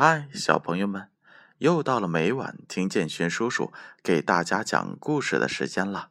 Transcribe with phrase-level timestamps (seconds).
[0.00, 1.08] 嗨，小朋友们，
[1.58, 6.10] 又到了每晚听建勋叔叔给大家讲故事的时间了。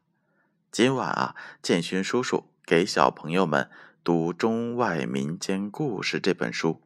[0.70, 3.70] 今晚啊，建勋叔叔给小朋友们
[4.04, 6.82] 读《中外民间故事》这本书。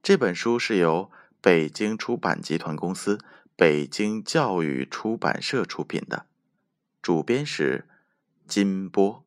[0.00, 3.18] 这本书是由北京出版集团公司、
[3.56, 6.26] 北京教育出版社出品的，
[7.02, 7.88] 主编是
[8.46, 9.24] 金波。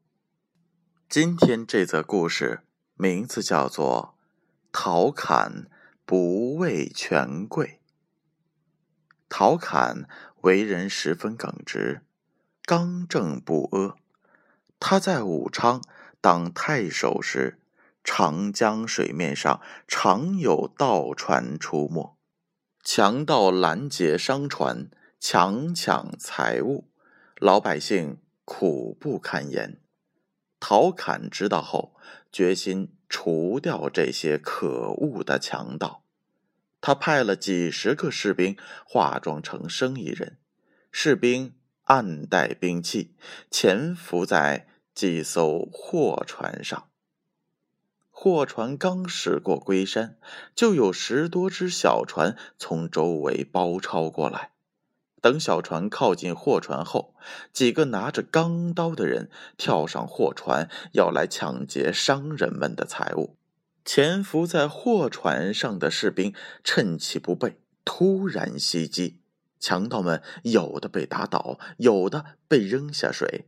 [1.10, 2.62] 今天这则故事
[2.96, 4.16] 名字叫做
[4.72, 5.66] 《陶侃》。
[6.10, 7.82] 不畏权贵，
[9.30, 10.10] 陶侃
[10.42, 12.02] 为人十分耿直，
[12.64, 13.96] 刚正不阿。
[14.80, 15.84] 他在武昌
[16.20, 17.60] 当太守时，
[18.04, 22.18] 长江水面上常有盗船出没，
[22.84, 24.90] 强盗拦截商船，
[25.20, 26.90] 强抢财物，
[27.38, 29.80] 老百姓苦不堪言。
[30.60, 31.96] 陶侃知道后，
[32.32, 32.96] 决心。
[33.10, 36.04] 除掉这些可恶的强盗，
[36.80, 38.56] 他派了几十个士兵
[38.86, 40.38] 化妆成生意人，
[40.92, 43.16] 士兵暗带兵器，
[43.50, 46.86] 潜伏在几艘货船上。
[48.12, 50.18] 货船刚驶过龟山，
[50.54, 54.52] 就有十多只小船从周围包抄过来。
[55.22, 57.14] 等小船靠近货船后，
[57.52, 63.36] 几个拿着钢刀的人跳上货船，要来抢劫商人们的财物。
[63.86, 69.20] 潜伏在货船上的士兵趁其不备，突然袭击。
[69.60, 73.46] 强盗们有的被打倒，有的被扔下水，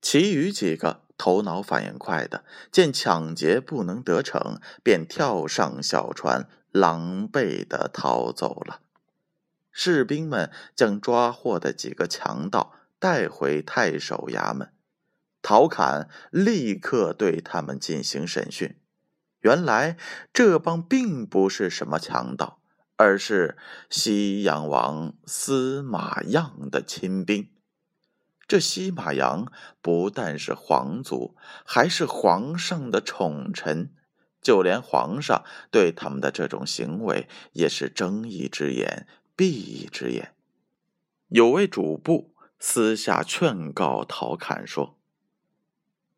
[0.00, 8.82] 其余几个头脑反应快的，见抢劫不能得逞，便跳上小船，狼狈的逃走了。
[9.80, 14.72] 士兵们将抓获的几个强盗带回太守衙门，
[15.40, 18.76] 陶侃立刻对他们进行审讯。
[19.38, 19.96] 原来
[20.32, 22.60] 这帮并不是什么强盗，
[22.96, 23.56] 而是
[23.88, 27.48] 西阳王司马样的亲兵。
[28.48, 29.46] 这西马阳
[29.80, 33.92] 不但是皇族，还是皇上的宠臣，
[34.42, 39.06] 就连皇上对他们的这种行为也是睁一只眼。
[39.38, 40.34] 闭一只眼。
[41.28, 44.98] 有位主簿私下劝告陶侃说：“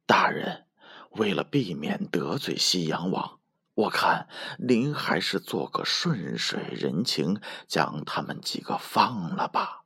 [0.09, 0.65] 大人，
[1.11, 3.39] 为了避免得罪西阳王，
[3.75, 4.27] 我看
[4.59, 9.83] 您还是做个顺水人情，将他们几个放了吧。”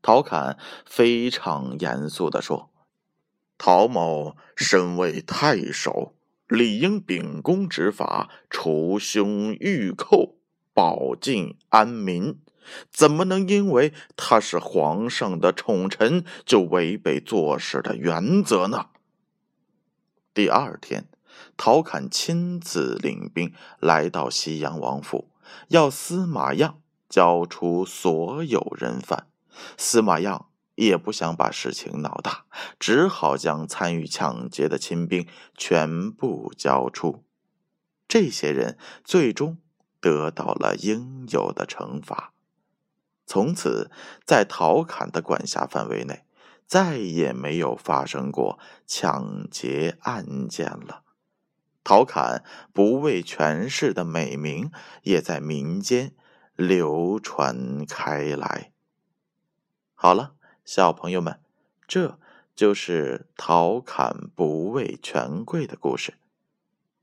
[0.00, 2.70] 陶侃非常严肃的说
[3.58, 6.16] ：“陶某身为太守，
[6.48, 10.38] 理应秉公执法，除凶御寇。”
[10.72, 12.40] 保境安民，
[12.90, 18.86] 怎么能因为他是皇上的宠臣就违背做事的原则呢？
[20.32, 21.08] 第二天，
[21.56, 25.30] 陶侃亲自领兵来到西阳王府，
[25.68, 29.26] 要司马样交出所有人犯。
[29.76, 32.44] 司马样也不想把事情闹大，
[32.78, 35.26] 只好将参与抢劫的亲兵
[35.56, 37.24] 全部交出。
[38.06, 39.58] 这些人最终。
[40.00, 42.32] 得到了应有的惩罚，
[43.26, 43.90] 从此
[44.24, 46.24] 在陶侃的管辖范围内，
[46.66, 51.02] 再也没有发生过抢劫案件了。
[51.84, 54.70] 陶侃不畏权势的美名
[55.02, 56.14] 也在民间
[56.54, 58.72] 流传开来。
[59.94, 60.34] 好了，
[60.64, 61.40] 小朋友们，
[61.86, 62.18] 这
[62.54, 66.14] 就是陶侃不畏权贵的故事。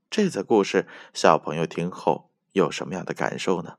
[0.08, 2.27] 这则故事，小朋友听后。
[2.58, 3.78] 有什么样的感受呢？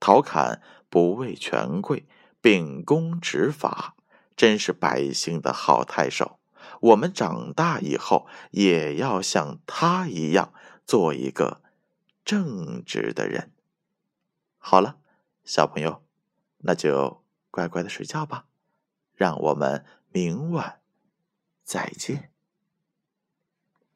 [0.00, 2.06] 陶侃不畏权贵，
[2.40, 3.94] 秉公执法，
[4.34, 6.40] 真是百姓的好太守。
[6.80, 10.52] 我们长大以后也要像他一样，
[10.84, 11.62] 做一个
[12.24, 13.52] 正直的人。
[14.58, 14.98] 好了，
[15.44, 16.02] 小朋友，
[16.58, 18.46] 那就乖乖的睡觉吧。
[19.14, 20.80] 让我们明晚
[21.62, 22.31] 再见。